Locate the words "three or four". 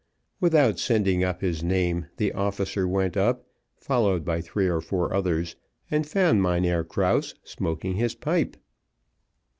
4.41-5.13